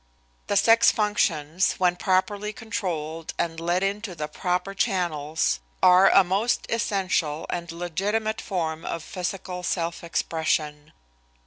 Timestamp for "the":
0.47-0.57, 4.15-4.27